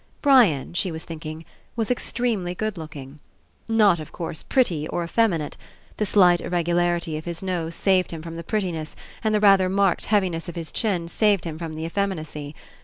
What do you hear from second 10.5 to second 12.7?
his chin saved him from the ef feminacy.